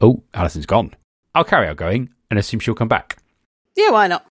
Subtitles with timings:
[0.00, 0.94] Oh, Alison's gone.
[1.34, 3.18] I'll carry on going and assume she'll come back.
[3.76, 4.26] Yeah, why not?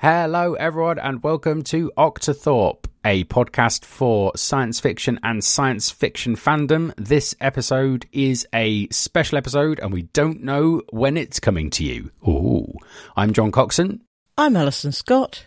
[0.00, 6.92] Hello, everyone, and welcome to Octothorpe, a podcast for science fiction and science fiction fandom.
[6.96, 12.12] This episode is a special episode, and we don't know when it's coming to you.
[12.28, 12.72] Ooh.
[13.16, 14.00] I'm John Coxon,
[14.36, 15.44] I'm Alison Scott.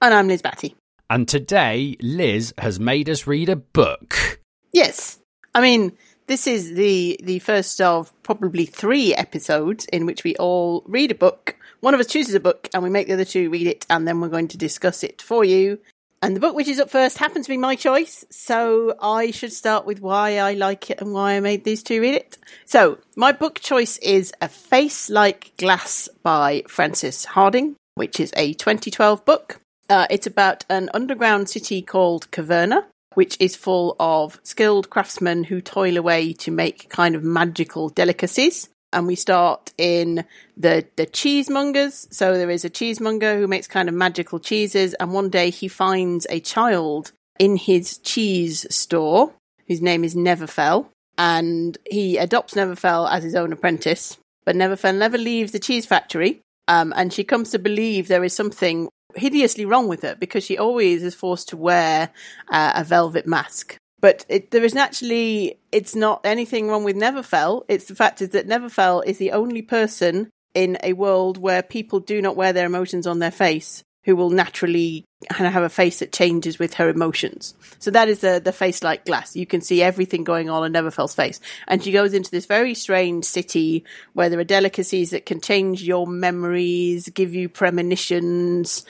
[0.00, 0.74] And I'm Liz Batty.
[1.08, 4.40] and today Liz has made us read a book.
[4.72, 5.20] Yes.
[5.54, 5.92] I mean,
[6.26, 11.14] this is the the first of probably three episodes in which we all read a
[11.14, 11.54] book.
[11.82, 14.06] One of us chooses a book and we make the other two read it and
[14.06, 15.80] then we're going to discuss it for you.
[16.22, 19.52] And the book which is up first happens to be my choice, so I should
[19.52, 22.38] start with why I like it and why I made these two read it.
[22.64, 28.52] So, my book choice is A Face Like Glass by Frances Hardinge, which is a
[28.52, 29.60] 2012 book.
[29.90, 35.60] Uh, it's about an underground city called Caverna, which is full of skilled craftsmen who
[35.60, 38.68] toil away to make kind of magical delicacies.
[38.92, 40.24] And we start in
[40.56, 42.12] the the cheesemongers.
[42.12, 45.68] So there is a cheesemonger who makes kind of magical cheeses, and one day he
[45.68, 49.32] finds a child in his cheese store
[49.66, 54.18] whose name is Neverfell, and he adopts Neverfell as his own apprentice.
[54.44, 58.34] But Neverfell never leaves the cheese factory, um, and she comes to believe there is
[58.34, 62.10] something hideously wrong with her because she always is forced to wear
[62.48, 63.76] uh, a velvet mask.
[64.02, 67.64] But it, there is actually, it's not anything wrong with Neverfell.
[67.68, 72.00] It's the fact is that Neverfell is the only person in a world where people
[72.00, 75.68] do not wear their emotions on their face who will naturally kind of have a
[75.68, 77.54] face that changes with her emotions.
[77.78, 79.36] So that is the the face like glass.
[79.36, 81.40] You can see everything going on in Neverfell's face.
[81.68, 85.84] And she goes into this very strange city where there are delicacies that can change
[85.84, 88.84] your memories, give you premonitions,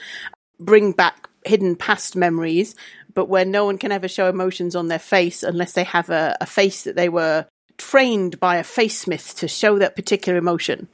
[0.59, 2.73] bring back hidden past memories,
[3.13, 6.35] but where no one can ever show emotions on their face unless they have a,
[6.41, 7.45] a face that they were
[7.77, 10.87] trained by a face smith to show that particular emotion.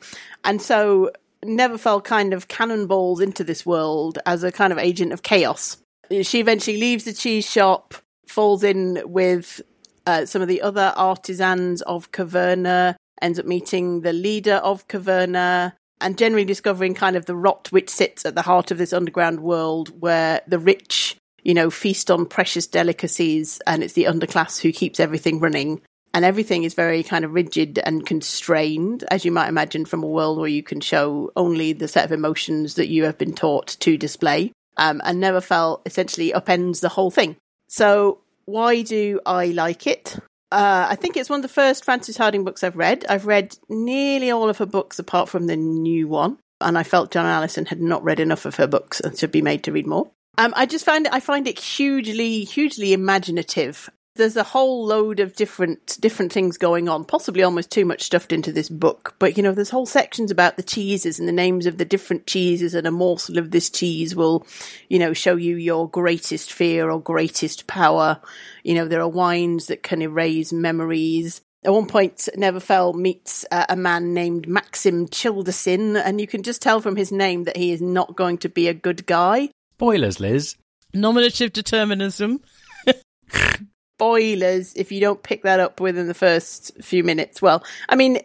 [0.44, 1.12] And so
[1.44, 5.78] Neverfell kind of cannonballs into this world as a kind of agent of chaos.
[6.22, 7.94] She eventually leaves the cheese shop,
[8.28, 9.62] falls in with
[10.06, 15.74] uh, some of the other artisans of Caverna, ends up meeting the leader of Caverna,
[16.02, 19.42] and generally discovering kind of the rot which sits at the heart of this underground
[19.42, 24.72] world where the rich, you know, feast on precious delicacies and it's the underclass who
[24.72, 25.82] keeps everything running.
[26.14, 30.08] And everything is very kind of rigid and constrained, as you might imagine from a
[30.08, 33.78] world where you can show only the set of emotions that you have been taught
[33.82, 34.52] to display.
[34.78, 37.36] Um, and Neverfell essentially upends the whole thing.
[37.68, 40.18] So, why do I like it?
[40.52, 43.06] Uh, I think it's one of the first Frances Hardinge books I've read.
[43.08, 47.12] I've read nearly all of her books apart from the new one, and I felt
[47.12, 49.86] John Alison had not read enough of her books and should be made to read
[49.86, 50.10] more.
[50.40, 53.90] Um, I just find it, I find it hugely, hugely imaginative.
[54.16, 58.32] There's a whole load of different different things going on, possibly almost too much stuffed
[58.32, 59.16] into this book.
[59.20, 62.26] But you know, there's whole sections about the cheeses and the names of the different
[62.26, 64.48] cheeses, and a morsel of this cheese will,
[64.88, 68.22] you know, show you your greatest fear or greatest power.
[68.64, 71.42] You know, there are wines that can erase memories.
[71.66, 76.62] At one point, Neverfell meets uh, a man named Maxim Childersin, and you can just
[76.62, 79.50] tell from his name that he is not going to be a good guy.
[79.80, 80.58] Spoilers, Liz.
[80.94, 82.42] Nominative determinism.
[83.96, 87.42] Spoilers if you don't pick that up within the first few minutes.
[87.42, 88.20] Well, I mean,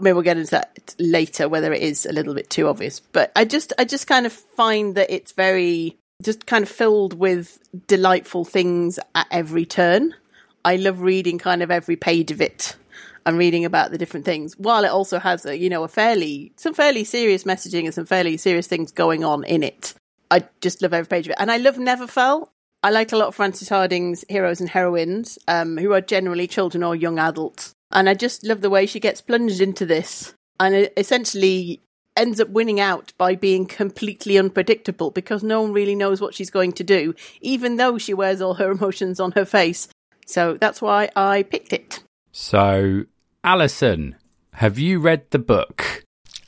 [0.00, 3.00] maybe we'll get into that later, whether it is a little bit too obvious.
[3.00, 7.14] But I just, I just kind of find that it's very, just kind of filled
[7.14, 10.14] with delightful things at every turn.
[10.62, 12.76] I love reading kind of every page of it
[13.24, 16.52] and reading about the different things, while it also has a, you know, a fairly,
[16.56, 19.94] some fairly serious messaging and some fairly serious things going on in it.
[20.30, 21.36] I just love every page of it.
[21.38, 22.48] And I love Neverfell.
[22.82, 26.84] I like a lot of Frances Hardinge's heroes and heroines, um, who are generally children
[26.84, 27.72] or young adults.
[27.90, 31.80] And I just love the way she gets plunged into this and essentially
[32.16, 36.50] ends up winning out by being completely unpredictable because no one really knows what she's
[36.50, 39.88] going to do, even though she wears all her emotions on her face.
[40.26, 42.02] So that's why I picked it.
[42.32, 43.04] So,
[43.42, 44.16] Alison,
[44.54, 46.04] have you read the book?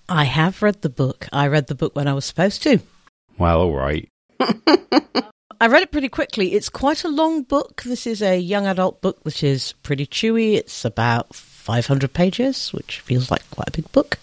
[0.08, 1.28] I have read the book.
[1.32, 2.80] I read the book when I was supposed to.
[3.40, 4.06] Well, all right.
[5.62, 6.52] I read it pretty quickly.
[6.52, 7.82] It's quite a long book.
[7.84, 10.56] This is a young adult book which is pretty chewy.
[10.56, 14.18] It's about 500 pages, which feels like quite a big book.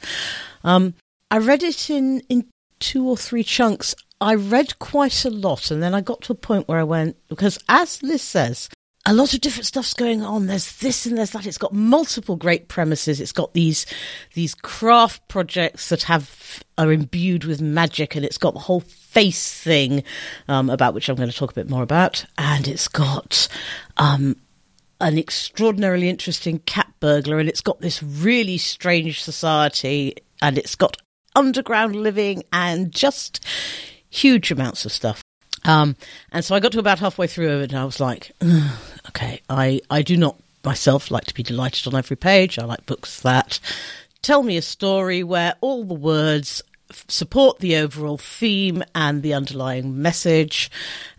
[0.63, 0.93] Um,
[1.31, 2.45] I read it in, in
[2.79, 3.95] two or three chunks.
[4.21, 7.17] I read quite a lot, and then I got to a point where I went,
[7.27, 8.69] because as Liz says,
[9.07, 10.47] a lot of different stuff's going on.
[10.47, 11.45] There's this and there's that.
[11.45, 13.21] It's got multiple great premises.
[13.21, 13.85] It's got these
[14.33, 19.61] these craft projects that have are imbued with magic, and it's got the whole face
[19.63, 20.03] thing
[20.49, 22.25] um, about which I'm going to talk a bit more about.
[22.37, 23.47] And it's got
[23.95, 24.35] um,
[24.99, 30.97] an extraordinarily interesting cat burglar, and it's got this really strange society, and it's got
[31.33, 33.45] underground living and just
[34.09, 35.23] huge amounts of stuff.
[35.63, 35.95] Um,
[36.31, 38.31] and so I got to about halfway through it, and I was like,
[39.09, 42.59] okay, I, I do not myself like to be delighted on every page.
[42.59, 43.59] I like books that
[44.21, 46.61] tell me a story where all the words
[47.07, 50.69] support the overall theme and the underlying message.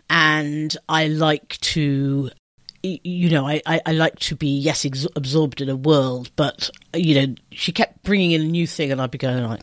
[0.09, 2.31] And I like to
[2.83, 6.69] you know, I, I, I, like to be, yes, ex- absorbed in a world, but,
[6.93, 9.61] you know, she kept bringing in a new thing and I'd be going like,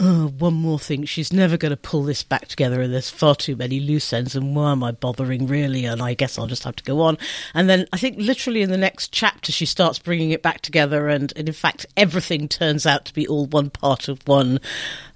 [0.00, 1.04] oh, one more thing.
[1.04, 4.34] She's never going to pull this back together and there's far too many loose ends
[4.34, 5.84] and why am I bothering really?
[5.84, 7.16] And I guess I'll just have to go on.
[7.54, 11.08] And then I think literally in the next chapter, she starts bringing it back together
[11.08, 14.58] and, and in fact, everything turns out to be all one part of one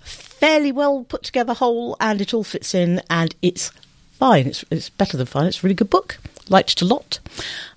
[0.01, 3.73] fairly well put together whole and it all fits in and it's
[4.13, 4.47] fine.
[4.47, 5.47] It's, it's better than fine.
[5.47, 6.19] It's a really good book
[6.53, 7.19] liked a lot.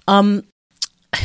[0.07, 0.43] Um,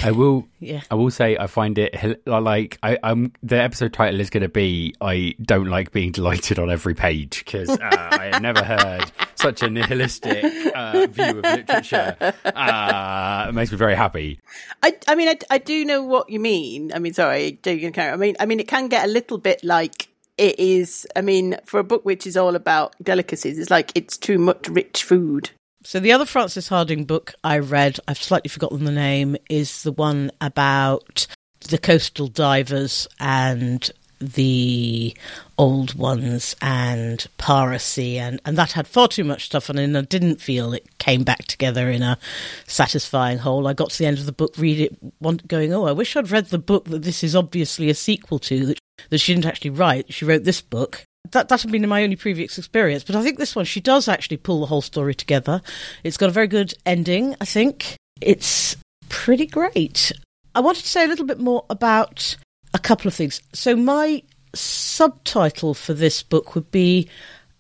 [0.03, 0.47] I will.
[0.63, 0.83] Yeah.
[0.91, 4.49] I will say I find it like I, am The episode title is going to
[4.51, 9.11] be "I don't like being delighted on every page" because uh, I have never heard
[9.37, 10.45] such a nihilistic
[10.75, 12.15] uh, view of literature.
[12.45, 14.39] Uh, it makes me very happy.
[14.83, 16.93] I, I mean, I, I do know what you mean.
[16.93, 18.13] I mean, sorry, do you carry?
[18.13, 21.07] I mean, I mean, it can get a little bit like it is.
[21.17, 24.69] I mean, for a book which is all about delicacies, it's like it's too much
[24.69, 25.53] rich food.
[25.83, 29.93] So the other Frances Hardinge book I read, I've slightly forgotten the name, is the
[29.93, 31.27] one about
[31.69, 33.91] the coastal divers and
[34.21, 35.17] the
[35.57, 39.97] old ones and piracy and, and that had far too much stuff on it and
[39.97, 42.19] I didn't feel it came back together in a
[42.67, 43.67] satisfying whole.
[43.67, 46.31] I got to the end of the book, read it, going, oh, I wish I'd
[46.31, 48.79] read the book that this is obviously a sequel to that,
[49.09, 50.13] that she didn't actually write.
[50.13, 53.39] She wrote this book that that had been my only previous experience, but I think
[53.39, 55.63] this one she does actually pull the whole story together.
[56.03, 57.37] It's got a very good ending.
[57.41, 58.77] I think it's
[59.09, 60.13] pretty great.
[60.55, 62.37] I wanted to say a little bit more about
[62.75, 63.41] a couple of things.
[63.53, 64.23] So my
[64.55, 67.09] subtitle for this book would be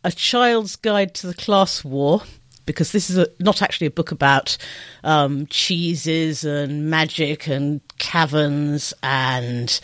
[0.04, 2.22] "A Child's Guide to the Class War."
[2.66, 4.56] Because this is a, not actually a book about
[5.02, 9.80] um, cheeses and magic and caverns and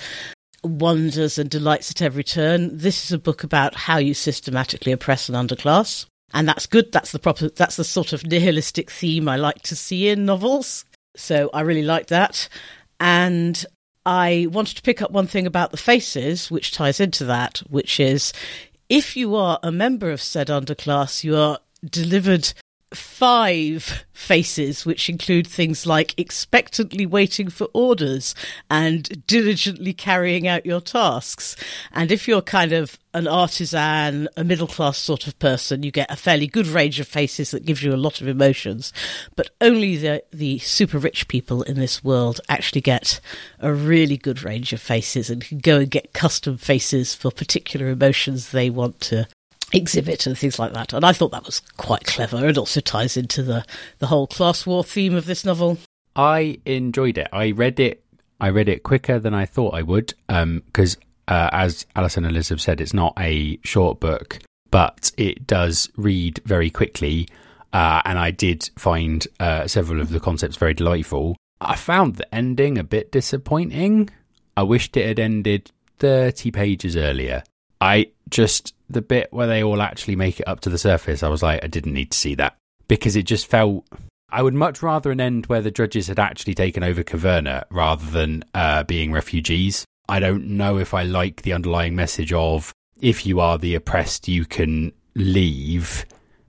[0.67, 2.77] wonders and delights at every turn.
[2.77, 6.07] This is a book about how you systematically oppress an underclass.
[6.35, 6.93] And that's good.
[6.93, 10.85] That's the proper, that's the sort of nihilistic theme I like to see in novels.
[11.17, 12.49] So I really like that.
[13.01, 13.65] And
[14.05, 17.99] I wanted to pick up one thing about the faces, which ties into that, which
[17.99, 18.33] is
[18.89, 22.53] if you are a member of said underclass, you are delivered
[22.97, 28.35] five faces, which include things like expectantly waiting for orders
[28.71, 31.57] and diligently carrying out your tasks.
[31.93, 36.11] And if you're kind of an artisan, a middle class sort of person, you get
[36.11, 38.93] a fairly good range of faces that gives you a lot of emotions.
[39.37, 43.21] But only the, the super rich people in this world actually get
[43.61, 47.89] a really good range of faces and can go and get custom faces for particular
[47.89, 49.29] emotions they want to
[49.76, 50.93] exhibit and things like that.
[50.93, 52.49] And I thought that was quite clever.
[52.49, 53.64] It also ties into the,
[53.99, 55.78] the whole class war theme of this novel.
[56.14, 57.28] I enjoyed it.
[57.32, 58.02] I read it.
[58.40, 62.34] I read it quicker than I thought I would, because um, uh, as Alison and
[62.34, 64.38] Liz have said, it's not a short book,
[64.70, 67.28] but it does read very quickly.
[67.73, 71.37] Uh, and I did find uh, several of the concepts very delightful.
[71.61, 74.11] I found the ending a bit disappointing.
[74.56, 77.42] I wished it had ended 30 pages earlier.
[77.80, 81.28] I just the bit where they all actually make it up to the surface, I
[81.28, 82.57] was like, I didn't need to see that
[82.88, 83.87] because it just felt.
[84.28, 88.05] I would much rather an end where the Drudges had actually taken over Caverna rather
[88.07, 89.85] than uh, being refugees.
[90.09, 94.26] I don't know if I like the underlying message of if you are the oppressed,
[94.26, 96.07] you can leave,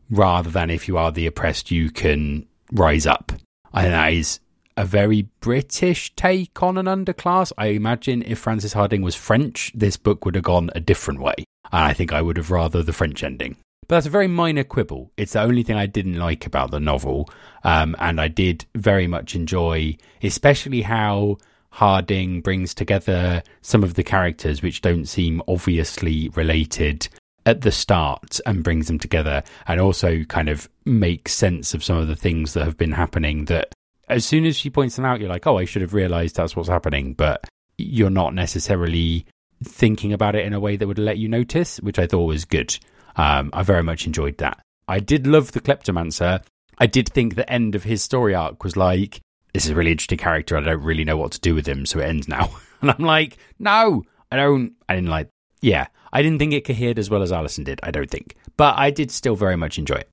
[0.10, 3.32] rather than if you are the oppressed, you can rise up.
[3.74, 4.40] I think that is
[4.76, 7.52] a very British take on an underclass.
[7.58, 11.36] I imagine if Frances Hardinge was French, this book would have gone a different way.
[11.72, 13.58] And I think I would have rather the French ending.
[13.88, 15.12] But that's a very minor quibble.
[15.18, 17.30] It's the only thing I didn't like about the novel.
[17.64, 21.38] Um, and I did very much enjoy, especially how
[21.72, 27.08] Hardinge brings together some of the characters which don't seem obviously related
[27.46, 31.98] at the start and brings them together and also kind of makes sense of some
[31.98, 33.72] of the things that have been happening that
[34.10, 36.56] as soon as she points them out, you're like, oh, I should have realized that's
[36.56, 37.14] what's happening.
[37.14, 37.46] But
[37.78, 39.26] you're not necessarily
[39.64, 42.46] thinking about it in a way that would let you notice, which I thought was
[42.46, 42.78] good.
[43.16, 44.60] Um, I very much enjoyed that.
[44.88, 46.44] I did love the Kleptomancer.
[46.78, 49.22] I did think the end of his story arc was like,
[49.54, 50.56] this is a really interesting character.
[50.56, 52.52] I don't really know what to do with him, so it ends now.
[52.82, 54.74] and I'm like, no, I don't.
[54.88, 55.30] I didn't like.
[55.62, 57.80] Yeah, I didn't think it cohered as well as Alison did.
[57.82, 60.10] I don't think, but I did still very much enjoy it.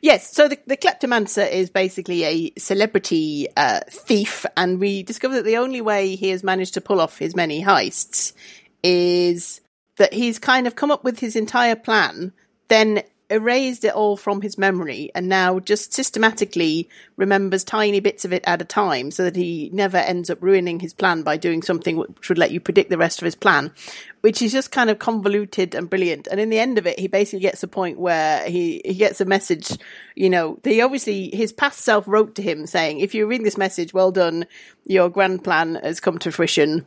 [0.00, 5.44] Yes, so the, the kleptomancer is basically a celebrity uh, thief, and we discover that
[5.44, 8.32] the only way he has managed to pull off his many heists
[8.82, 9.60] is
[9.96, 12.32] that he's kind of come up with his entire plan,
[12.68, 18.32] then erased it all from his memory, and now just systematically remembers tiny bits of
[18.32, 21.62] it at a time so that he never ends up ruining his plan by doing
[21.62, 23.72] something which would let you predict the rest of his plan,
[24.20, 26.28] which is just kind of convoluted and brilliant.
[26.30, 29.20] And in the end of it, he basically gets a point where he, he gets
[29.22, 29.78] a message,
[30.14, 33.56] you know, he obviously, his past self wrote to him saying, if you read this
[33.56, 34.46] message, well done,
[34.84, 36.86] your grand plan has come to fruition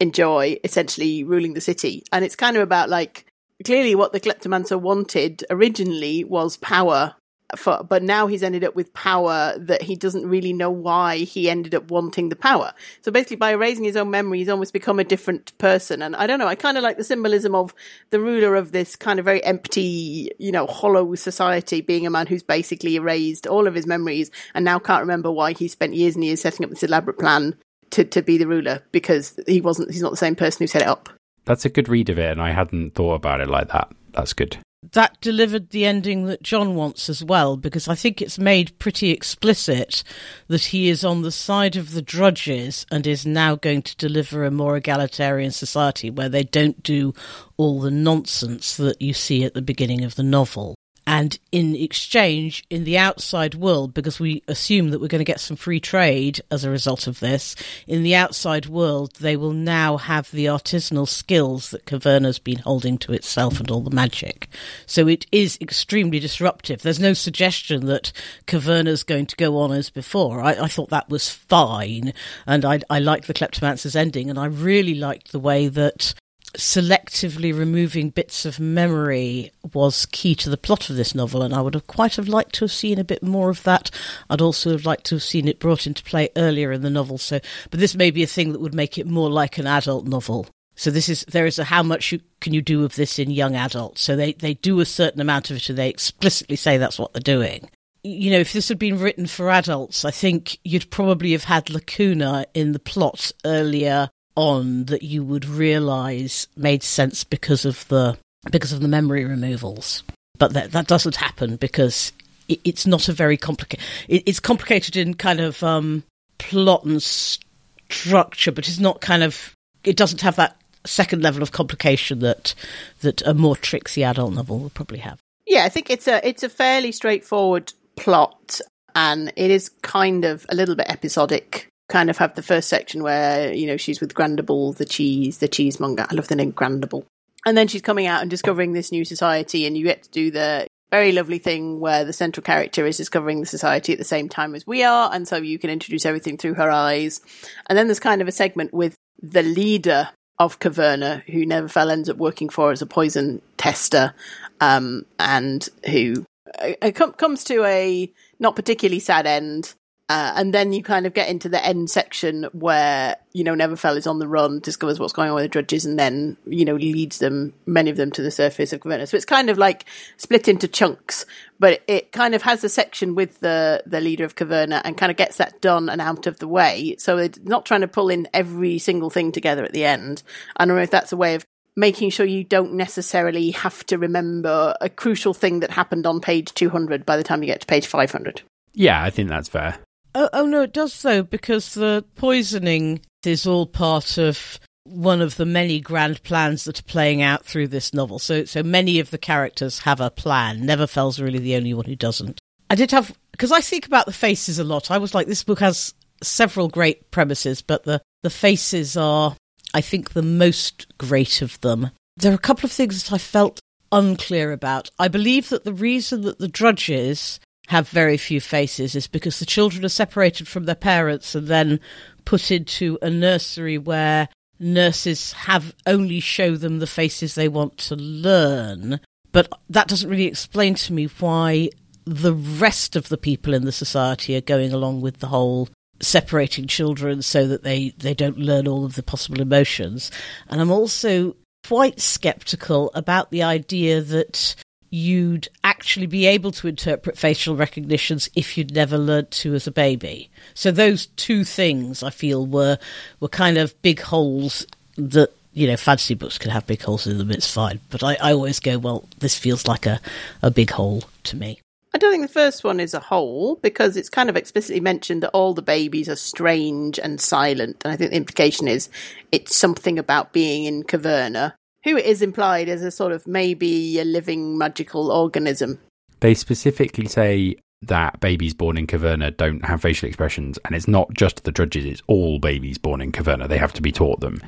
[0.00, 2.02] enjoy essentially ruling the city.
[2.12, 3.26] And it's kind of about like
[3.64, 7.14] clearly what the kleptomancer wanted originally was power
[7.56, 11.48] for, but now he's ended up with power that he doesn't really know why he
[11.48, 12.72] ended up wanting the power.
[13.00, 16.02] So basically, by erasing his own memory, he's almost become a different person.
[16.02, 17.74] And I don't know, I kind of like the symbolism of
[18.10, 22.26] the ruler of this kind of very empty, you know, hollow society being a man
[22.26, 26.16] who's basically erased all of his memories and now can't remember why he spent years
[26.16, 27.56] and years setting up this elaborate plan
[27.90, 30.82] to, to be the ruler because he wasn't, he's not the same person who set
[30.82, 31.08] it up.
[31.44, 33.90] That's a good read of it, and I hadn't thought about it like that.
[34.12, 34.58] That's good.
[34.92, 39.10] That delivered the ending that John wants as well, because I think it's made pretty
[39.10, 40.04] explicit
[40.46, 44.44] that he is on the side of the drudges and is now going to deliver
[44.44, 47.12] a more egalitarian society where they don't do
[47.56, 50.76] all the nonsense that you see at the beginning of the novel.
[51.08, 55.40] And in exchange, in the outside world, because we assume that we're going to get
[55.40, 59.96] some free trade as a result of this, in the outside world, they will now
[59.96, 64.50] have the artisanal skills that Caverna's been holding to itself and all the magic.
[64.84, 66.82] So it is extremely disruptive.
[66.82, 68.12] There's no suggestion that
[68.44, 70.42] Caverna's going to go on as before.
[70.42, 72.12] I, I thought that was fine.
[72.46, 74.28] And I, I liked the Kleptomancer's ending.
[74.28, 76.12] And I really liked the way that
[76.58, 81.60] selectively removing bits of memory was key to the plot of this novel, and I
[81.60, 83.90] would have quite have liked to have seen a bit more of that.
[84.28, 87.16] I'd also have liked to have seen it brought into play earlier in the novel.
[87.16, 87.38] So,
[87.70, 90.48] but this may be a thing that would make it more like an adult novel.
[90.74, 93.30] So this is there is a how much you, can you do of this in
[93.30, 94.02] young adults?
[94.02, 97.12] So they they do a certain amount of it, and they explicitly say that's what
[97.12, 97.70] they're doing.
[98.02, 101.70] You know, if this had been written for adults, I think you'd probably have had
[101.70, 108.16] lacuna in the plot earlier on that you would realize made sense because of the
[108.52, 110.04] because of the memory removals.
[110.38, 112.12] But that that doesn't happen because
[112.46, 113.84] it, it's not a very complicated.
[114.06, 116.04] It, it's complicated in kind of um,
[116.38, 119.54] plot and structure, but it's not kind of.
[119.82, 122.54] It doesn't have that second level of complication that
[123.00, 125.18] that a more tricksy adult novel will probably have.
[125.46, 128.60] Yeah, I think it's a it's a fairly straightforward plot,
[128.94, 133.02] and it is kind of a little bit episodic kind of have the first section
[133.02, 136.06] where you know she's with Grandible, the cheese, the cheesemonger.
[136.08, 137.06] I love the name Grandible.
[137.46, 140.30] And then she's coming out and discovering this new society, and you get to do
[140.30, 144.28] the very lovely thing where the central character is discovering the society at the same
[144.28, 147.20] time as we are, and so you can introduce everything through her eyes.
[147.66, 152.08] And then there's kind of a segment with the leader of Caverna, who Neverfell ends
[152.08, 154.14] up working for as a poison tester,
[154.60, 156.24] um, and who
[156.60, 159.74] uh, comes to a not particularly sad end
[160.10, 163.96] uh, and then you kind of get into the end section where, you know, Neverfell
[163.96, 166.76] is on the run, discovers what's going on with the drudges, and then, you know,
[166.76, 169.06] leads them, many of them, to the surface of Caverna.
[169.06, 169.84] So it's kind of like
[170.16, 171.26] split into chunks,
[171.58, 175.10] but it kind of has a section with the, the leader of Caverna and kind
[175.10, 176.96] of gets that done and out of the way.
[176.98, 180.22] So it's not trying to pull in every single thing together at the end.
[180.56, 181.44] I don't know if that's a way of
[181.76, 186.54] making sure you don't necessarily have to remember a crucial thing that happened on page
[186.54, 188.40] 200 by the time you get to page 500.
[188.72, 189.78] Yeah, I think that's fair.
[190.14, 195.36] Oh, oh no, it does though, because the poisoning is all part of one of
[195.36, 198.18] the many grand plans that are playing out through this novel.
[198.18, 200.60] So, so many of the characters have a plan.
[200.60, 202.40] Neverfell's really the only one who doesn't.
[202.70, 204.90] I did have because I think about the faces a lot.
[204.90, 209.36] I was like, this book has several great premises, but the the faces are,
[209.74, 211.90] I think, the most great of them.
[212.16, 213.60] There are a couple of things that I felt
[213.92, 214.90] unclear about.
[214.98, 217.38] I believe that the reason that the drudges
[217.68, 221.80] have very few faces is because the children are separated from their parents and then
[222.24, 227.94] put into a nursery where nurses have only show them the faces they want to
[227.94, 229.00] learn.
[229.32, 231.68] But that doesn't really explain to me why
[232.06, 235.68] the rest of the people in the society are going along with the whole
[236.00, 240.10] separating children so that they, they don't learn all of the possible emotions.
[240.48, 244.56] And I'm also quite skeptical about the idea that
[244.90, 249.70] you'd actually be able to interpret facial recognitions if you'd never learnt to as a
[249.70, 250.30] baby.
[250.54, 252.78] So those two things I feel were
[253.20, 254.66] were kind of big holes
[254.96, 257.30] that you know fantasy books can have big holes in them.
[257.30, 259.08] It's fine, but I, I always go well.
[259.18, 260.00] This feels like a
[260.42, 261.60] a big hole to me.
[261.94, 265.22] I don't think the first one is a hole because it's kind of explicitly mentioned
[265.22, 267.82] that all the babies are strange and silent.
[267.82, 268.90] And I think the implication is
[269.32, 271.54] it's something about being in Caverna,
[271.84, 275.78] who is implied as a sort of maybe a living magical organism.
[276.20, 281.12] They specifically say that babies born in Caverna don't have facial expressions, and it's not
[281.14, 283.48] just the drudges; it's all babies born in Caverna.
[283.48, 284.40] They have to be taught them,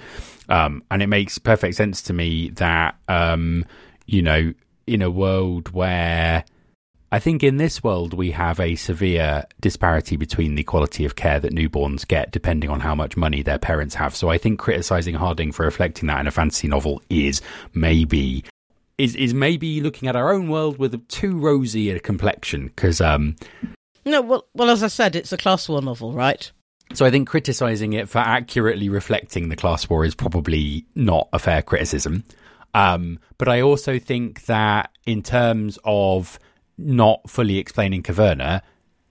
[0.48, 3.64] um, and it makes perfect sense to me that um,
[4.06, 4.52] you know,
[4.86, 6.44] in a world where
[7.12, 11.40] I think in this world we have a severe disparity between the quality of care
[11.40, 14.14] that newborns get depending on how much money their parents have.
[14.14, 17.42] So I think criticizing Hardinge for reflecting that in a fantasy novel is
[17.74, 18.44] maybe
[18.96, 23.34] is is maybe looking at our own world with too rosy a complexion because um
[24.04, 26.50] no well well as I said it's a class war novel right
[26.92, 31.38] so I think criticizing it for accurately reflecting the class war is probably not a
[31.38, 32.24] fair criticism
[32.74, 36.38] um but I also think that in terms of
[36.80, 38.62] not fully explaining Caverna,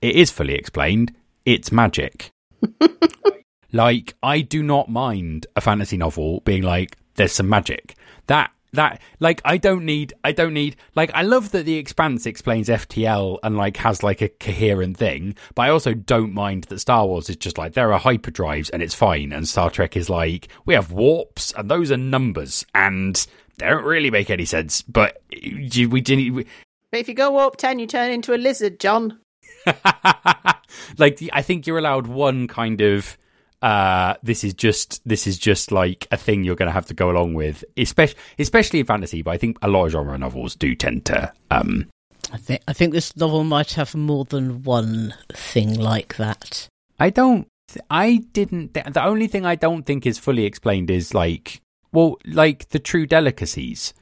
[0.01, 1.13] it is fully explained.
[1.45, 2.31] It's magic.
[3.71, 7.95] like, I do not mind a fantasy novel being like, there's some magic.
[8.27, 12.25] That that like I don't need I don't need like I love that the expanse
[12.25, 16.79] explains FTL and like has like a coherent thing, but I also don't mind that
[16.79, 20.09] Star Wars is just like there are hyperdrives and it's fine and Star Trek is
[20.09, 23.25] like we have warps and those are numbers and
[23.57, 26.47] they don't really make any sense, but we didn't
[26.91, 29.19] but if you go up 10, you turn into a lizard, John.
[30.97, 33.17] like, I think you're allowed one kind of.
[33.61, 36.93] Uh, this is just this is just like a thing you're going to have to
[36.93, 39.21] go along with, especially especially in fantasy.
[39.21, 41.33] But I think a lot of genre novels do tend to.
[41.51, 41.89] Um,
[42.31, 46.69] I think I think this novel might have more than one thing like that.
[47.01, 47.49] I don't.
[47.89, 48.75] I didn't.
[48.75, 53.05] The only thing I don't think is fully explained is like, well, like the true
[53.05, 53.93] delicacies,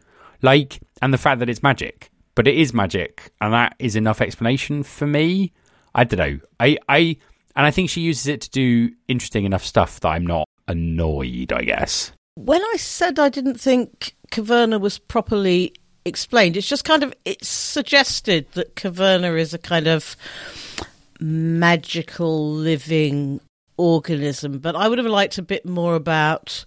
[0.43, 4.21] like, and the fact that it's magic but it is magic, and that is enough
[4.21, 5.51] explanation for me.
[5.95, 6.39] I don't know.
[6.59, 7.17] I, I,
[7.55, 11.51] and I think she uses it to do interesting enough stuff that I'm not annoyed.
[11.51, 12.11] I guess.
[12.35, 15.73] When I said I didn't think Caverna was properly
[16.05, 20.15] explained, it's just kind of it's suggested that Caverna is a kind of
[21.19, 23.41] magical living
[23.77, 26.65] organism, but I would have liked a bit more about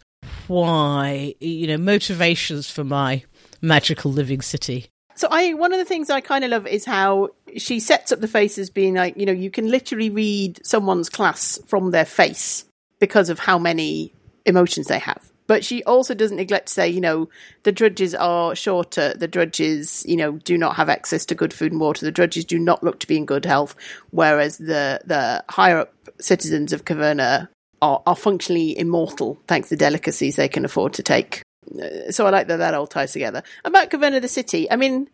[0.48, 3.22] why, you know, motivations for my
[3.62, 4.88] magical living city.
[5.14, 8.20] So I one of the things I kind of love is how she sets up
[8.20, 12.64] the faces being like, you know, you can literally read someone's class from their face
[12.98, 14.14] because of how many
[14.46, 15.30] emotions they have.
[15.46, 17.28] But she also doesn't neglect to say, you know,
[17.64, 19.14] the drudges are shorter.
[19.14, 22.06] The drudges, you know, do not have access to good food and water.
[22.06, 23.74] The drudges do not look to be in good health,
[24.10, 27.48] whereas the the higher up citizens of Caverna
[27.82, 31.42] are, are functionally immortal thanks to delicacies they can afford to take.
[31.66, 33.42] Uh, so I like that that all ties together.
[33.64, 35.08] About Caverna the city, I mean,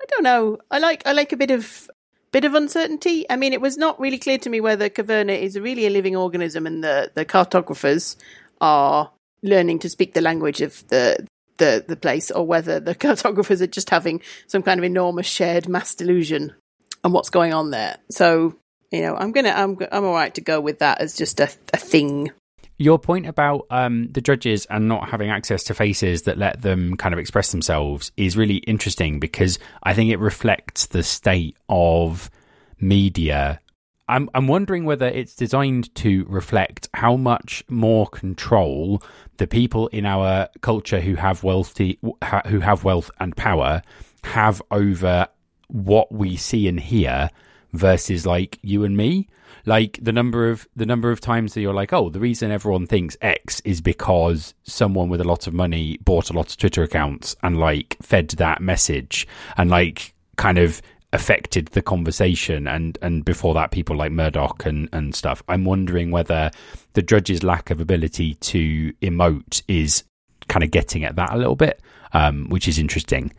[0.00, 0.58] I don't know.
[0.70, 1.88] I like I like a bit of
[2.32, 3.26] bit of uncertainty.
[3.30, 6.16] I mean, it was not really clear to me whether Caverna is really a living
[6.16, 8.16] organism and the the cartographers
[8.60, 9.10] are
[9.42, 11.26] learning to speak the language of the
[11.58, 15.68] the the place, or whether the cartographers are just having some kind of enormous shared
[15.68, 16.54] mass delusion
[17.04, 17.98] on what's going on there.
[18.10, 18.56] So
[18.90, 21.48] you know, I'm gonna I'm I'm all right to go with that as just a
[21.72, 22.32] a thing
[22.82, 26.96] your point about um, the drudges and not having access to faces that let them
[26.96, 32.30] kind of express themselves is really interesting because I think it reflects the state of
[32.80, 33.60] media.
[34.08, 39.02] I'm I'm wondering whether it's designed to reflect how much more control
[39.36, 41.98] the people in our culture who have wealthy
[42.48, 43.82] who have wealth and power
[44.24, 45.28] have over
[45.68, 47.30] what we see and hear
[47.72, 49.28] versus like you and me
[49.66, 52.86] like the number of the number of times that you're like oh the reason everyone
[52.86, 56.82] thinks x is because someone with a lot of money bought a lot of twitter
[56.82, 63.24] accounts and like fed that message and like kind of affected the conversation and and
[63.24, 65.42] before that people like murdoch and and stuff.
[65.48, 66.50] I'm wondering whether
[66.94, 70.04] the drudge's lack of ability to emote is
[70.48, 71.80] kind of getting at that a little bit
[72.12, 73.32] um, which is interesting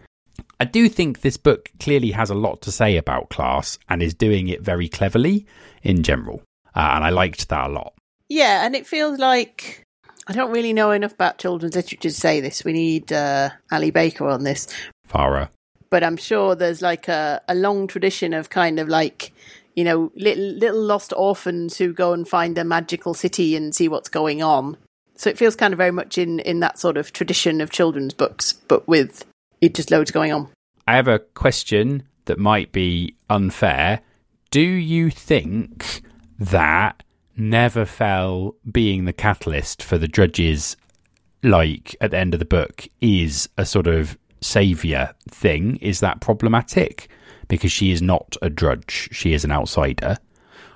[0.59, 4.13] I do think this book clearly has a lot to say about class and is
[4.13, 5.45] doing it very cleverly
[5.81, 6.41] in general.
[6.75, 7.93] Uh, and I liked that a lot.
[8.29, 9.83] Yeah, and it feels like
[10.27, 12.63] I don't really know enough about children's literature to say this.
[12.63, 14.67] We need uh, Ali Baker on this.
[15.07, 15.49] Farah.
[15.89, 19.31] But I'm sure there's like a, a long tradition of kind of like,
[19.75, 23.87] you know, little, little lost orphans who go and find a magical city and see
[23.87, 24.77] what's going on.
[25.15, 28.13] So it feels kind of very much in, in that sort of tradition of children's
[28.13, 29.25] books, but with
[29.69, 30.49] just loads going on.
[30.87, 34.01] I have a question that might be unfair.
[34.51, 36.01] Do you think
[36.39, 37.03] that
[37.37, 40.75] Neverfell being the catalyst for the Drudges,
[41.41, 45.77] like at the end of the book, is a sort of savior thing?
[45.77, 47.09] Is that problematic?
[47.47, 50.17] Because she is not a drudge, she is an outsider.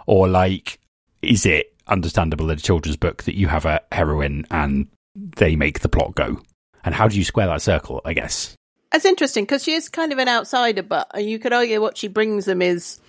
[0.06, 0.80] Or, like,
[1.22, 5.80] is it understandable in a children's book that you have a heroine and they make
[5.80, 6.42] the plot go?
[6.84, 8.57] And how do you square that circle, I guess?
[8.92, 12.08] That's interesting because she is kind of an outsider, but you could argue what she
[12.08, 13.00] brings them is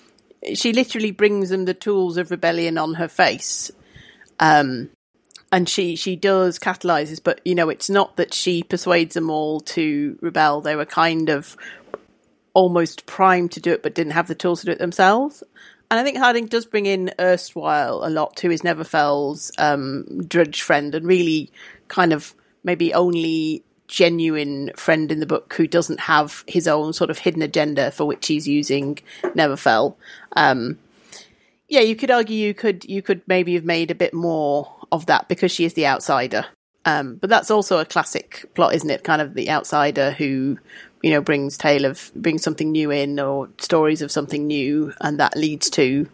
[0.54, 3.70] she literally brings them the tools of rebellion on her face.
[4.40, 4.90] Um,
[5.50, 9.60] and she she does catalyzes, but you know it's not that she persuades them all
[9.60, 10.60] to rebel.
[10.60, 11.56] They were kind of
[12.54, 15.42] almost primed to do it, but didn't have the tools to do it themselves.
[15.90, 20.60] And I think Hardinge does bring in erstwhile a lot, who is Neverfell's um, drudge
[20.60, 21.50] friend, and really
[21.88, 27.10] kind of maybe only genuine friend in the book who doesn't have his own sort
[27.10, 29.96] of hidden agenda for which he's using Neverfell.
[30.36, 30.78] Um,
[31.68, 35.06] yeah, you could argue you could you could maybe have made a bit more of
[35.06, 36.46] that because she is the outsider.
[36.84, 39.04] Um, but that's also a classic plot, isn't it?
[39.04, 40.58] Kind of the outsider who
[41.02, 45.20] you know brings tale of brings something new in or stories of something new, and
[45.20, 46.08] that leads to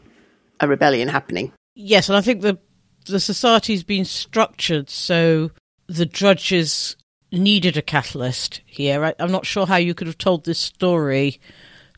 [0.60, 1.52] a rebellion happening.
[1.74, 2.58] Yes, and I think the
[3.06, 5.50] the society's been structured so
[5.88, 6.96] the drudges
[7.34, 9.04] needed a catalyst here.
[9.04, 11.40] I, am not sure how you could have told this story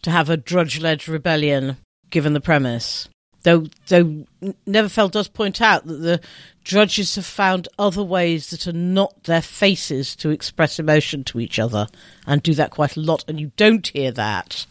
[0.03, 1.77] to have a drudge led rebellion
[2.11, 3.09] given the premise.
[3.43, 4.27] Though, though
[4.67, 6.21] Neverfell does point out that the
[6.65, 11.59] drudges have found other ways that are not their faces to express emotion to each
[11.59, 11.87] other
[12.27, 13.25] and do that quite a lot.
[13.29, 14.67] And you don't hear that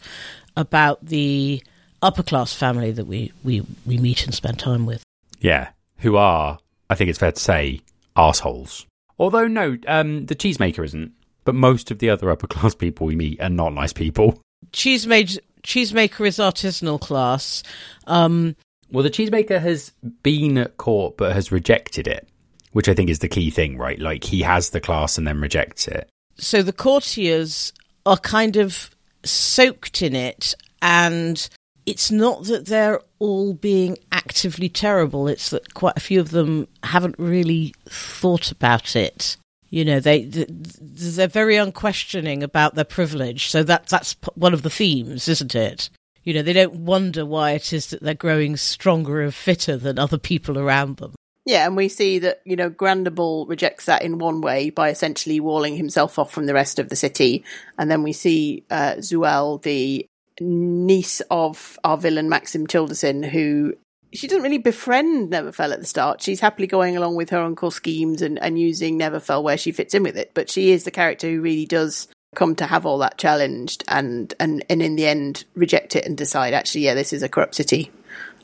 [0.56, 1.62] about the
[2.02, 5.02] upper class family that we, we, we meet and spend time with.
[5.40, 6.58] Yeah, who are,
[6.90, 7.80] I think it's fair to say,
[8.14, 8.86] assholes.
[9.18, 11.12] Although no, um, the cheesemaker isn't.
[11.44, 14.40] But most of the other upper class people we meet are not nice people.
[14.72, 17.62] Cheesemaker, cheesemaker is artisanal class.
[18.06, 18.56] Um,
[18.90, 22.28] well, the cheesemaker has been at court but has rejected it,
[22.72, 23.98] which I think is the key thing, right?
[23.98, 26.08] Like he has the class and then rejects it.
[26.38, 27.72] So the courtiers
[28.04, 28.90] are kind of
[29.24, 31.48] soaked in it and
[31.86, 35.28] it's not that they're all being actively terrible.
[35.28, 39.36] It's that quite a few of them haven't really thought about it.
[39.70, 43.48] You know, they they're very unquestioning about their privilege.
[43.48, 45.90] So that that's one of the themes, isn't it?
[46.24, 49.98] You know, they don't wonder why it is that they're growing stronger and fitter than
[49.98, 51.14] other people around them.
[51.44, 55.38] Yeah, and we see that, you know, Grandible rejects that in one way by essentially
[55.38, 57.44] walling himself off from the rest of the city.
[57.78, 60.08] And then we see uh, Zouelle, the
[60.40, 63.74] niece of our villain Maxim Childersin, who
[64.12, 66.22] she doesn't really befriend Neverfell at the start.
[66.22, 69.94] She's happily going along with her uncle's schemes and, and using Neverfell where she fits
[69.94, 70.32] in with it.
[70.34, 74.32] But she is the character who really does come to have all that challenged and,
[74.38, 77.54] and, and in the end reject it and decide actually, yeah, this is a corrupt
[77.54, 77.90] city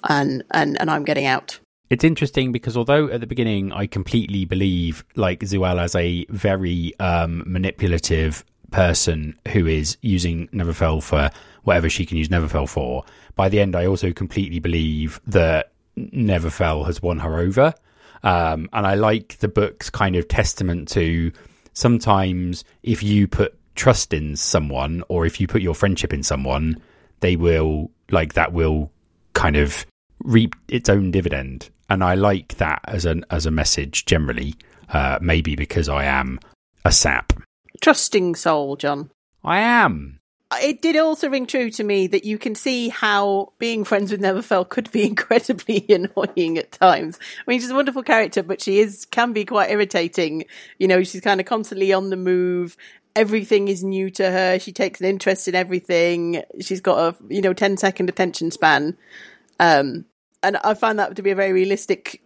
[0.09, 1.59] and, and, and I'm getting out.
[1.91, 6.99] It's interesting because although at the beginning I completely believe like Zouelle as a very
[6.99, 11.31] um, manipulative person who is using Neverfell for
[11.63, 13.05] whatever she can use Neverfell for.
[13.37, 17.75] By the end, I also completely believe that Neverfell has won her over.
[18.25, 21.33] Um, and I like the book's kind of testament to
[21.73, 26.81] sometimes if you put trust in someone or if you put your friendship in someone,
[27.21, 28.91] they will, like, that will
[29.35, 29.87] kind of
[30.25, 31.71] reap its own dividend.
[31.89, 34.55] And I like that as an as a message generally.
[34.89, 36.39] Uh, maybe because I am
[36.85, 37.33] a sap.
[37.83, 39.11] Trusting soul, John.
[39.45, 40.21] I am
[40.61, 44.21] it did also ring true to me that you can see how being friends with
[44.21, 47.19] Neverfell could be incredibly annoying at times.
[47.39, 50.45] I mean, she's a wonderful character, but she is can be quite irritating.
[50.79, 52.77] You know, she's kind of constantly on the move.
[53.15, 54.59] Everything is new to her.
[54.59, 56.43] She takes an interest in everything.
[56.61, 58.97] She's got a you know 10 second attention span,
[59.61, 60.07] um,
[60.43, 62.23] and I find that to be a very realistic,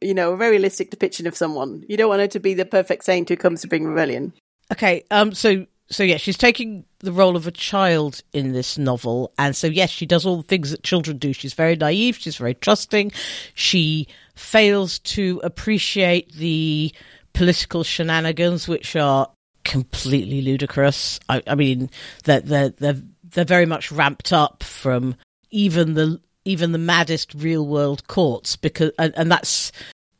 [0.00, 1.84] you know, a very realistic depiction of someone.
[1.88, 4.32] You don't want her to be the perfect saint who comes to bring rebellion.
[4.72, 9.32] Okay, um, so so yeah, she's taking the role of a child in this novel,
[9.38, 11.32] and so yes, she does all the things that children do.
[11.32, 12.16] She's very naive.
[12.16, 13.12] She's very trusting.
[13.54, 16.92] She fails to appreciate the
[17.32, 19.28] political shenanigans, which are
[19.64, 21.18] completely ludicrous.
[21.28, 21.90] I, I mean,
[22.24, 25.16] they're, they're they're they're very much ramped up from
[25.50, 29.72] even the even the maddest real world courts because and, and that's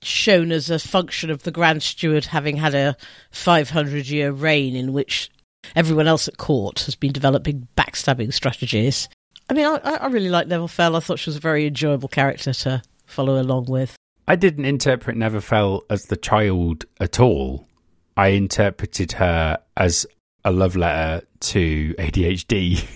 [0.03, 2.97] shown as a function of the Grand Steward having had a
[3.31, 5.31] 500 year reign in which
[5.77, 9.09] everyone else at court has been developing backstabbing strategies.
[9.49, 10.97] I mean, I, I really like Fell.
[10.97, 13.97] I thought she was a very enjoyable character to follow along with.
[14.29, 17.67] I didn't interpret Neville Fell as the child at all.
[18.17, 20.07] I interpreted her as
[20.45, 22.87] a love letter to ADHD.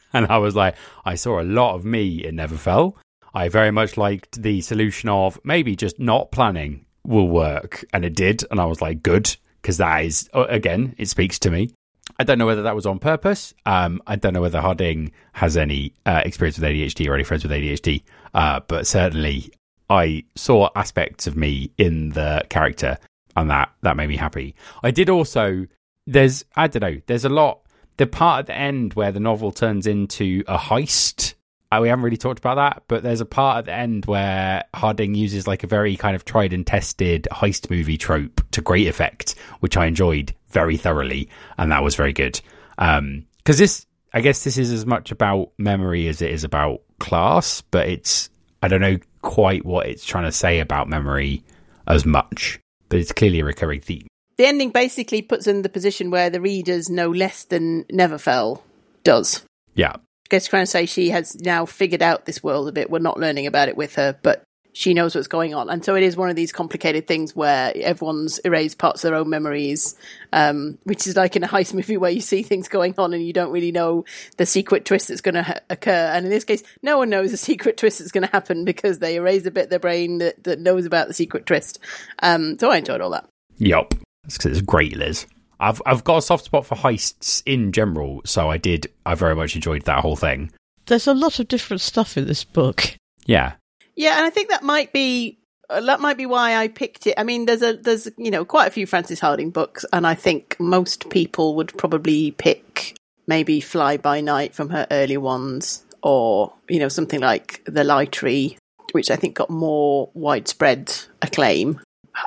[0.12, 2.94] and I was like, I saw a lot of me in Neverfell.
[3.34, 8.14] I very much liked the solution of maybe just not planning will work, and it
[8.14, 8.44] did.
[8.50, 11.70] And I was like, good, because that is uh, again, it speaks to me.
[12.18, 13.54] I don't know whether that was on purpose.
[13.64, 17.42] Um, I don't know whether Hardinge has any uh, experience with ADHD or any friends
[17.42, 18.02] with ADHD,
[18.34, 19.52] uh, but certainly
[19.88, 22.98] I saw aspects of me in the character,
[23.36, 24.54] and that that made me happy.
[24.82, 25.66] I did also.
[26.06, 27.00] There's I don't know.
[27.06, 27.60] There's a lot.
[27.96, 31.34] The part at the end where the novel turns into a heist.
[31.72, 34.62] Uh, we haven't really talked about that, but there's a part at the end where
[34.74, 38.88] Hardinge uses like a very kind of tried and tested heist movie trope to great
[38.88, 42.38] effect, which I enjoyed very thoroughly, and that was very good.
[42.76, 46.82] Because um, this, I guess, this is as much about memory as it is about
[47.00, 48.28] class, but it's
[48.62, 51.42] I don't know quite what it's trying to say about memory
[51.86, 54.08] as much, but it's clearly a recurring theme.
[54.36, 58.60] The ending basically puts in the position where the readers know less than Neverfell
[59.04, 59.42] does.
[59.74, 59.96] Yeah.
[60.32, 62.88] Guess trying to say she has now figured out this world a bit.
[62.88, 64.42] We're not learning about it with her, but
[64.72, 65.68] she knows what's going on.
[65.68, 69.18] And so it is one of these complicated things where everyone's erased parts of their
[69.18, 69.94] own memories,
[70.32, 73.22] um, which is like in a heist movie where you see things going on and
[73.22, 74.06] you don't really know
[74.38, 75.90] the secret twist that's going to ha- occur.
[76.14, 79.00] And in this case, no one knows the secret twist that's going to happen because
[79.00, 81.78] they erase a bit of their brain that, that knows about the secret twist.
[82.22, 83.28] Um, so I enjoyed all that.
[83.58, 83.92] Yup.
[84.24, 85.26] It's, it's great, Liz.
[85.62, 88.88] I've I've got a soft spot for heists in general, so I did.
[89.06, 90.50] I very much enjoyed that whole thing.
[90.86, 92.96] There's a lot of different stuff in this book.
[93.24, 93.52] Yeah,
[93.94, 95.38] yeah, and I think that might be
[95.70, 97.14] uh, that might be why I picked it.
[97.16, 100.14] I mean, there's a there's you know quite a few Frances Hardinge books, and I
[100.14, 102.96] think most people would probably pick
[103.28, 108.06] maybe Fly by Night from her early ones, or you know something like The Lie
[108.06, 108.58] Tree,
[108.90, 111.80] which I think got more widespread acclaim.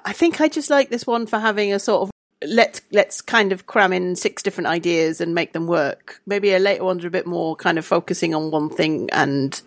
[0.06, 2.15] I think I just like this one for having a sort of
[2.48, 6.22] let's let's kind of cram in six different ideas and make them work.
[6.26, 9.60] Maybe a later ones a bit more kind of focusing on one thing and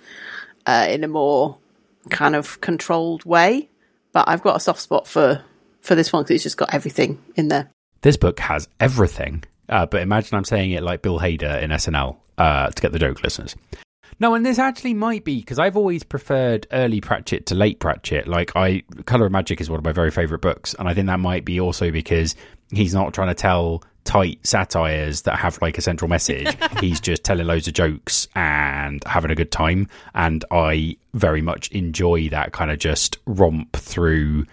[0.66, 1.58] uh, in a more
[2.10, 3.68] kind of controlled way.
[4.12, 5.42] But I've got a soft spot for
[5.80, 7.70] for this one because it's just got everything in there.
[8.02, 9.44] This book has everything.
[9.68, 12.98] Uh, but imagine I'm saying it like Bill Hader in SNL uh, to get the
[12.98, 13.54] joke listeners.
[14.20, 18.26] No, and this actually might be because I've always preferred early Pratchett to late Pratchett.
[18.26, 21.06] Like, I Color of Magic is one of my very favorite books, and I think
[21.06, 22.34] that might be also because
[22.70, 26.48] he's not trying to tell tight satires that have like a central message.
[26.81, 31.70] he's just telling loads of jokes and having a good time, and I very much
[31.72, 34.46] enjoy that kind of just romp through,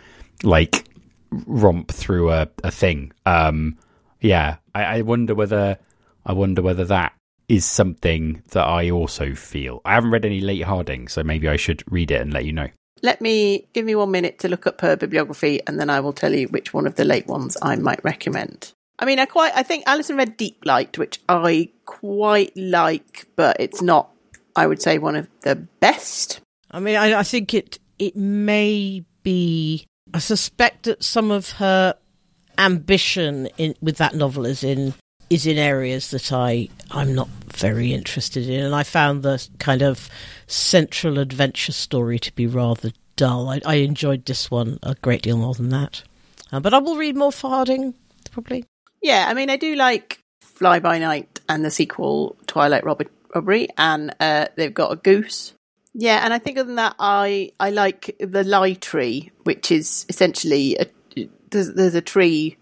[0.43, 0.86] like
[1.32, 3.12] romp through a, a thing.
[3.25, 3.78] Um,
[4.21, 5.78] yeah, I, I wonder whether
[6.25, 7.13] I wonder whether that
[7.47, 9.82] is something that I also feel.
[9.86, 12.54] I haven't read any late Hardinge, so maybe I should read it and let you
[12.54, 12.69] know.
[13.01, 16.13] Let me give me one minute to look up her bibliography, and then I will
[16.13, 18.73] tell you which one of the late ones I might recommend.
[18.97, 23.81] I mean, I quite, I think Alison read Deeplight, which I quite like, but it's
[23.81, 24.10] not,
[24.55, 26.39] I would say, one of the best.
[26.71, 29.86] I mean, I, I think it it may be.
[30.13, 31.95] I suspect that some of her
[32.58, 34.93] ambition in with that novel is in
[35.29, 39.81] is in areas that I I'm not very interested in, and I found the kind
[39.81, 40.09] of
[40.47, 43.49] central adventure story to be rather dull.
[43.49, 46.03] I, I enjoyed this one a great deal more than that,
[46.51, 47.95] uh, but I will read more for Hardinge
[48.31, 48.65] probably.
[49.01, 54.15] Yeah, I mean, I do like Fly by Night and the sequel Twilight Robbery, and
[54.19, 55.53] uh, they've got a goose.
[55.93, 60.05] Yeah, and I think other than that, I I like the Lie Tree, which is
[60.09, 60.87] essentially a,
[61.51, 62.57] there's, there's a tree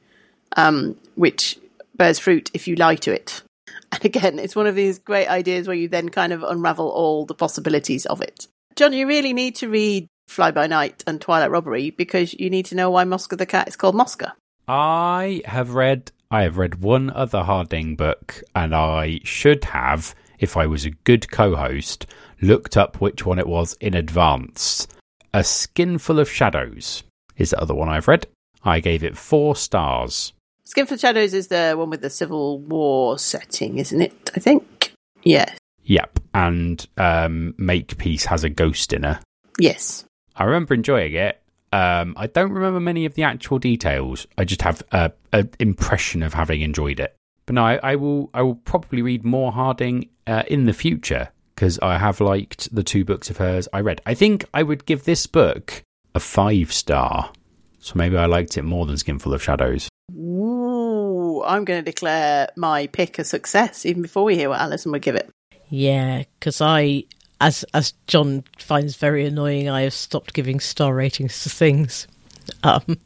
[0.56, 1.58] um, which
[1.96, 3.42] bears fruit if you lie to it.
[3.92, 7.28] And again, it's one of these great ideas where you then kind of unravel all
[7.28, 8.48] the possibilities of it.
[8.76, 12.66] John, you really need to read Fly by Night and Twilight Robbery because you need
[12.68, 14.34] to know why Mosca the Cat is called Mosca.
[14.68, 20.58] I have read I have read one other Hardinge book, and I should have, if
[20.58, 22.08] I was a good co-host,
[22.42, 24.88] looked up which one it was in advance.
[25.32, 27.04] A Skinful of Shadows
[27.38, 28.26] is the other one I've read.
[28.64, 30.34] I gave it four stars.
[30.66, 34.32] Skinful of Shadows is the one with the Civil War setting, isn't it?
[34.36, 34.94] I think.
[35.24, 35.58] Yes.
[35.84, 36.20] Yep.
[36.34, 39.20] And um, Makepeace has a ghost in her.
[39.60, 40.06] Yes.
[40.36, 41.42] I remember enjoying it.
[41.72, 44.28] Um, I don't remember many of the actual details.
[44.38, 47.16] I just have an impression of having enjoyed it.
[47.46, 48.30] But no, I, I, will.
[48.34, 52.84] I will probably read more Hardinge uh, in the future because I have liked the
[52.84, 54.02] two books of hers I read.
[54.06, 55.84] I think I would give this book
[56.16, 57.32] a five star.
[57.80, 59.90] So maybe I liked it more than Skinful of Shadows.
[60.12, 64.92] Ooh, I'm going to declare my pick a success even before we hear what Alison
[64.92, 65.30] would give it.
[65.70, 67.06] Yeah, because I,
[67.42, 72.08] as as John finds very annoying, I have stopped giving star ratings to things.
[72.64, 72.98] Um,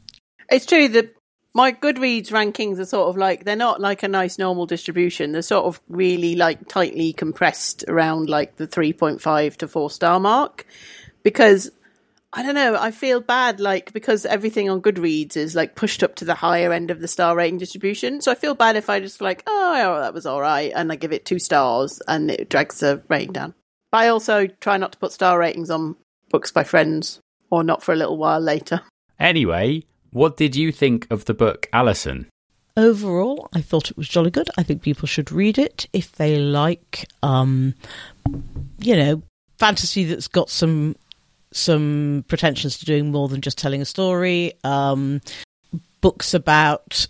[0.50, 1.14] it's true that
[1.54, 5.32] My Goodreads rankings are sort of like they're not like a nice normal distribution.
[5.32, 10.66] They're sort of really like tightly compressed around like the 3.5 to 4 star mark
[11.22, 11.70] because
[12.32, 16.14] I don't know, I feel bad like because everything on Goodreads is like pushed up
[16.16, 18.20] to the higher end of the star rating distribution.
[18.20, 20.92] So I feel bad if I just like, oh, yeah, that was all right and
[20.92, 23.54] I give it 2 stars and it drags the rating down.
[23.90, 25.96] But I also try not to put star ratings on
[26.28, 28.82] books by friends or not for a little while later.
[29.18, 32.28] Anyway, what did you think of the book, Alison?
[32.76, 34.48] Overall, I thought it was jolly good.
[34.58, 37.74] I think people should read it if they like, um,
[38.78, 39.22] you know,
[39.58, 40.94] fantasy that's got some
[41.52, 44.52] some pretensions to doing more than just telling a story.
[44.64, 45.20] Um,
[46.00, 47.06] books about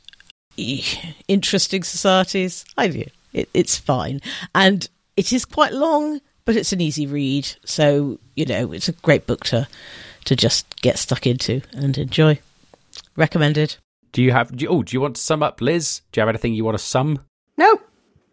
[1.29, 2.64] interesting societies.
[2.77, 3.05] I do.
[3.33, 4.20] It, it's fine,
[4.55, 7.48] and it is quite long, but it's an easy read.
[7.64, 9.68] So you know, it's a great book to
[10.24, 12.40] to just get stuck into and enjoy.
[13.16, 13.77] Recommended.
[14.12, 14.57] Do you have?
[14.57, 16.01] Do you, oh, do you want to sum up, Liz?
[16.12, 17.20] Do you have anything you want to sum?
[17.57, 17.81] No,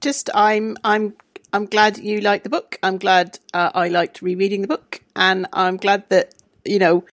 [0.01, 1.13] just I'm I'm
[1.55, 2.77] I'm glad you liked the book.
[2.83, 7.05] I'm glad uh, I liked rereading the book, and I'm glad that you know.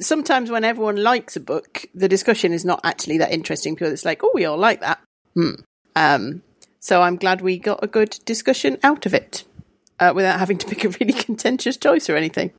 [0.00, 4.04] Sometimes when everyone likes a book, the discussion is not actually that interesting because it's
[4.04, 5.00] like, oh, we all like that.
[5.34, 5.54] Hmm.
[5.96, 6.42] Um,
[6.78, 9.44] so I'm glad we got a good discussion out of it
[9.98, 12.52] uh, without having to pick a really contentious choice or anything.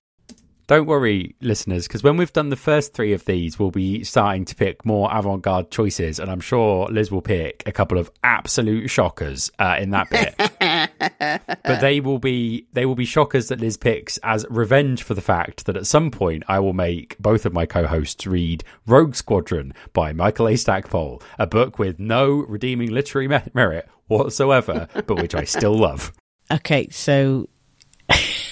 [0.69, 4.45] Don't worry, listeners, because when we've done the first three of these, we'll be starting
[4.45, 6.19] to pick more avant garde choices.
[6.19, 10.35] And I'm sure Liz will pick a couple of absolute shockers uh, in that bit.
[11.63, 15.23] but they will be they will be shockers that Liz picks as revenge for the
[15.23, 19.73] fact that at some point I will make both of my co-hosts read Rogue Squadron
[19.93, 20.55] by Michael A.
[20.55, 26.13] Stackpole, a book with no redeeming literary merit whatsoever, but which I still love.
[26.51, 27.49] Okay, so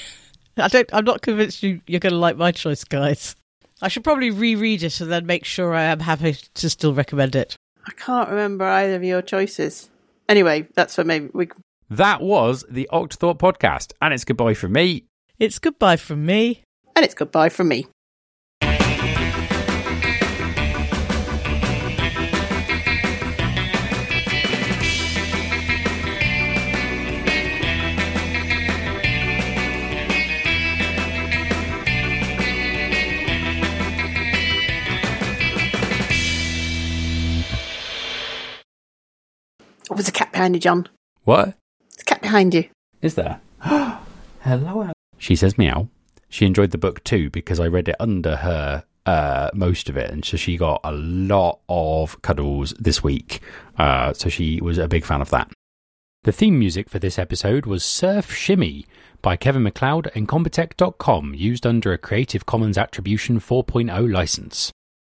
[0.58, 0.89] I don't.
[0.93, 3.36] I'm not convinced you, you're going to like my choice, guys.
[3.82, 7.36] I should probably reread it and then make sure I am happy to still recommend
[7.36, 7.56] it.
[7.86, 9.89] I can't remember either of your choices.
[10.28, 11.50] Anyway, that's for maybe we.
[11.89, 15.06] That was the Octothorpe podcast, and it's goodbye from me.
[15.39, 16.63] It's goodbye from me.
[16.96, 17.86] And it's goodbye from me.
[39.89, 40.88] Oh, there's a cat behind you, John.
[41.23, 41.56] What?
[41.89, 42.65] There's a cat behind you.
[43.02, 43.39] Is there?
[43.62, 44.91] Hello.
[45.17, 45.88] She says meow.
[46.30, 50.12] She enjoyed the book too because I read it under her uh, most of it,
[50.12, 53.41] and so she got a lot of cuddles this week.
[53.78, 55.50] Uh, so she was a big fan of that.
[56.23, 58.86] The theme music for this episode was Surf Shimmy
[59.21, 64.71] by Kevin MacLeod incompetech.com, used under a Creative Commons Attribution 4.0 license.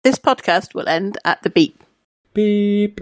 [0.04, 1.83] This podcast will end at the beep.
[2.35, 2.96] Beep.